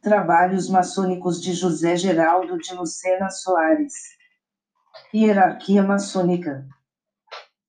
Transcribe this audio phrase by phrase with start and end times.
[0.00, 3.94] Trabalhos maçônicos de José Geraldo de Lucena Soares.
[5.12, 6.64] Hierarquia maçônica.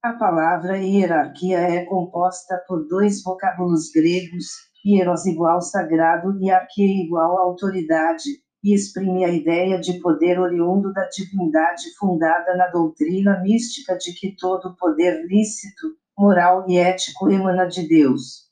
[0.03, 4.45] A palavra hierarquia é composta por dois vocábulos gregos,
[4.85, 8.29] hieros igual sagrado e arquia igual autoridade,
[8.63, 14.35] e exprime a ideia de poder oriundo da divindade fundada na doutrina mística de que
[14.37, 18.48] todo poder lícito, moral e ético emana de Deus.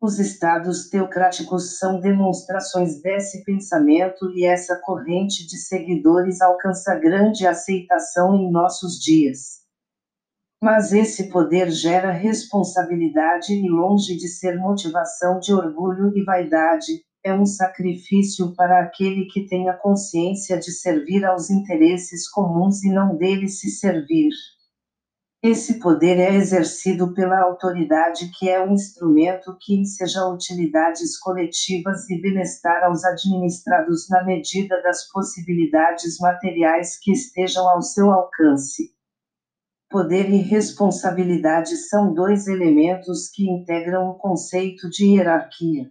[0.00, 8.36] Os estados teocráticos são demonstrações desse pensamento e essa corrente de seguidores alcança grande aceitação
[8.36, 9.58] em nossos dias.
[10.62, 17.34] Mas esse poder gera responsabilidade e, longe de ser motivação de orgulho e vaidade, é
[17.34, 23.16] um sacrifício para aquele que tem a consciência de servir aos interesses comuns e não
[23.16, 24.30] dele se servir.
[25.50, 32.20] Esse poder é exercido pela autoridade que é um instrumento que enseja utilidades coletivas e
[32.20, 38.92] bem-estar aos administrados na medida das possibilidades materiais que estejam ao seu alcance.
[39.88, 45.90] Poder e responsabilidade são dois elementos que integram o conceito de hierarquia.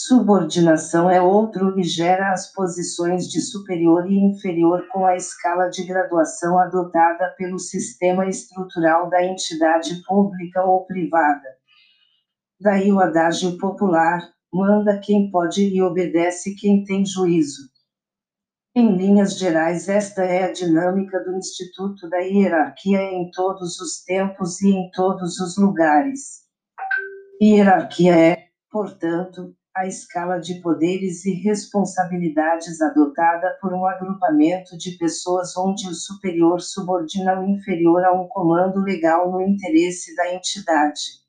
[0.00, 5.84] Subordinação é outro e gera as posições de superior e inferior com a escala de
[5.84, 11.48] graduação adotada pelo sistema estrutural da entidade pública ou privada.
[12.60, 14.22] Daí o adágio popular:
[14.54, 17.68] manda quem pode e obedece quem tem juízo.
[18.76, 24.62] Em linhas gerais, esta é a dinâmica do Instituto da Hierarquia em todos os tempos
[24.62, 26.44] e em todos os lugares.
[27.42, 35.56] Hierarquia é, portanto, a escala de poderes e responsabilidades adotada por um agrupamento de pessoas
[35.56, 41.22] onde o superior subordina o inferior a um comando legal no interesse da entidade.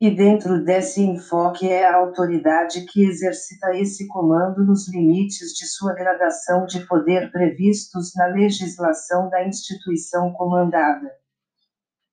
[0.00, 5.92] E dentro desse enfoque é a autoridade que exercita esse comando nos limites de sua
[5.92, 11.10] gradação de poder previstos na legislação da instituição comandada.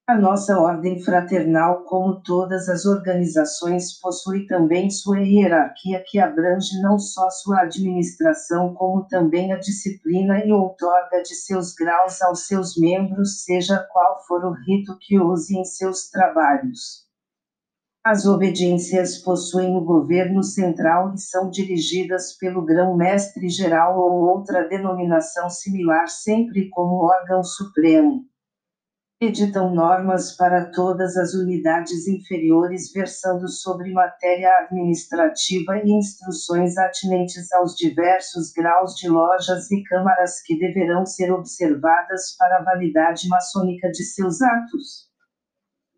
[0.05, 6.99] A nossa ordem fraternal, como todas as organizações, possui também sua hierarquia que abrange não
[6.99, 13.45] só sua administração, como também a disciplina e outorga de seus graus aos seus membros,
[13.45, 17.07] seja qual for o rito que use em seus trabalhos.
[18.03, 25.49] As obediências possuem o governo central e são dirigidas pelo grão-mestre geral ou outra denominação
[25.49, 28.25] similar, sempre como órgão supremo
[29.25, 37.75] editam normas para todas as unidades inferiores versando sobre matéria administrativa e instruções atinentes aos
[37.75, 44.03] diversos graus de lojas e câmaras que deverão ser observadas para a validade maçônica de
[44.03, 45.09] seus atos.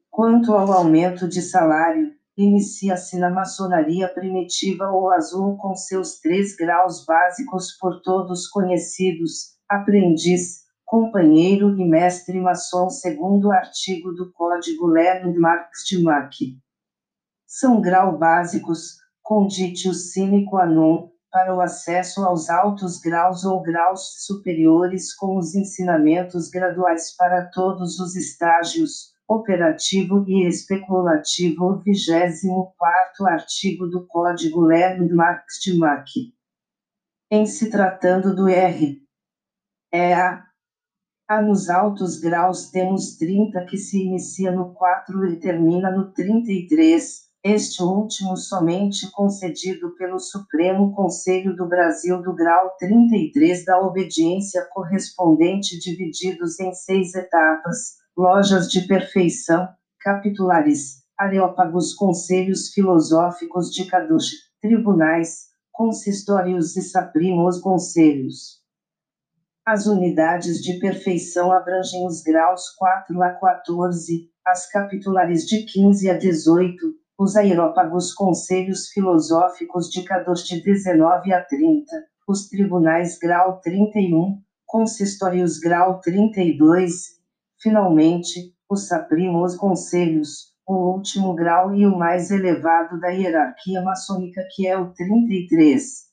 [0.09, 7.06] Quanto ao aumento de salário, inicia-se na maçonaria primitiva ou azul com seus três graus
[7.06, 15.84] básicos por todos conhecidos: aprendiz, companheiro e mestre maçom segundo o artigo do Código Landmarks
[15.88, 16.31] de Mac.
[17.47, 24.23] São grau básicos, conditio sine qua non, para o acesso aos altos graus ou graus
[24.25, 34.06] superiores com os ensinamentos graduais para todos os estágios, operativo e especulativo, 24 artigo do
[34.07, 36.07] Código Landmarks de Mac.
[37.31, 39.02] Em se tratando do R.
[39.91, 40.46] É a
[41.28, 47.25] ah, nos altos graus temos 30 que se inicia no 4 e termina no 33,
[47.44, 55.80] este último somente concedido pelo Supremo Conselho do Brasil do grau 33 da obediência correspondente
[55.80, 59.68] divididos em seis etapas, lojas de perfeição,
[60.00, 64.31] capitulares, areópagos conselhos filosóficos de Kadush,
[64.62, 68.65] tribunais, consistórios e saprimos conselhos.
[69.68, 76.16] As unidades de perfeição abrangem os graus 4 a 14, as capitulares de 15 a
[76.16, 76.78] 18,
[77.18, 81.84] os aerópagos conselhos filosóficos de Kadosh de 19 a 30,
[82.28, 87.20] os tribunais grau 31, consistórios grau 32,
[87.59, 94.67] finalmente, os saprimos conselhos, o último grau e o mais elevado da hierarquia maçônica que
[94.67, 96.04] é o 33.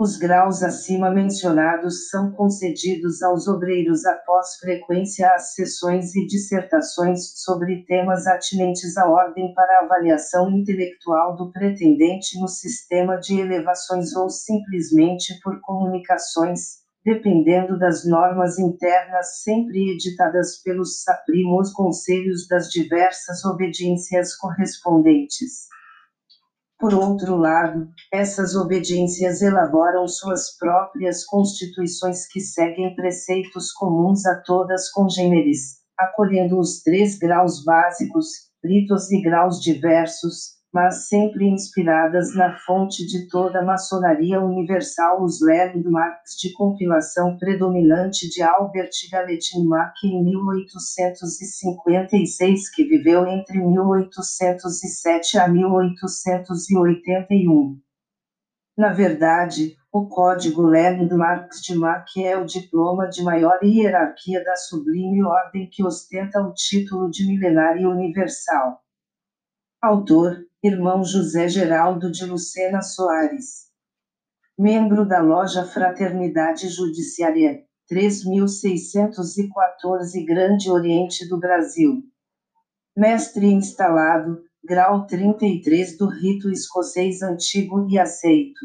[0.00, 7.84] Os graus acima mencionados são concedidos aos obreiros após frequência às sessões e dissertações sobre
[7.84, 15.36] temas atinentes à ordem para avaliação intelectual do pretendente no sistema de elevações ou simplesmente
[15.42, 25.66] por comunicações, dependendo das normas internas sempre editadas pelos saprimos conselhos das diversas obediências correspondentes.
[26.78, 34.88] Por outro lado, essas obediências elaboram suas próprias constituições que seguem preceitos comuns a todas
[34.90, 38.28] congêneres, acolhendo os três graus básicos,
[38.64, 45.40] ritos e graus diversos, mas sempre inspiradas na fonte de toda a maçonaria universal os
[45.40, 55.48] landmarks de compilação predominante de Albert Gallatin Mack em 1856 que viveu entre 1807 a
[55.48, 57.80] 1881.
[58.76, 65.24] Na verdade, o código Landmarks de Mack é o diploma de maior hierarquia da sublime
[65.24, 68.80] ordem que ostenta o título de milenário universal.
[69.80, 73.68] Autor, irmão José Geraldo de Lucena Soares.
[74.58, 82.02] Membro da loja Fraternidade Judiciária, 3614 Grande Oriente do Brasil.
[82.96, 88.58] Mestre instalado, grau 33 do rito escocês antigo e aceito.